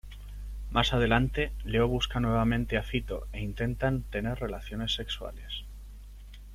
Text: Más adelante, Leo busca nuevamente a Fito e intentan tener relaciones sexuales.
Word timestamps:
Más 0.71 0.93
adelante, 0.95 1.51
Leo 1.63 1.87
busca 1.87 2.19
nuevamente 2.19 2.75
a 2.75 2.81
Fito 2.81 3.27
e 3.33 3.39
intentan 3.41 4.01
tener 4.01 4.39
relaciones 4.39 4.95
sexuales. 4.95 5.63